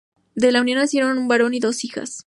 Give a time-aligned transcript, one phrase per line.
[0.33, 2.17] De la unión nacieron un varón y dos hijas.